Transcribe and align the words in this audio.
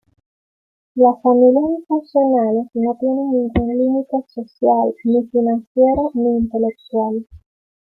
Las 0.95 1.21
familias 1.21 1.63
disfuncionales 1.77 2.67
no 2.73 2.97
tienen 2.99 3.29
ningún 3.29 3.77
límite 3.77 4.17
social, 4.29 4.95
ni 5.03 5.23
financiero, 5.27 6.09
ni 6.15 6.37
intelectual. 6.39 7.27